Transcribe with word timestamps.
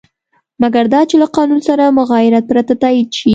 مګر 0.61 0.85
دا 0.93 1.01
چې 1.09 1.15
له 1.21 1.27
قانون 1.35 1.59
سره 1.67 1.95
مغایرت 1.99 2.43
پرته 2.51 2.73
تایید 2.83 3.09
شي. 3.17 3.29